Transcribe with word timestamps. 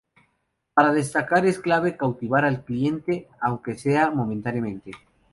Para 0.73 0.93
destacar 0.93 1.45
es 1.45 1.59
clave 1.59 1.95
cautivar 1.95 2.43
al 2.43 2.63
cliente, 2.65 3.27
aunque 3.39 3.77
sea 3.77 4.09
momentáneamente. 4.09 4.89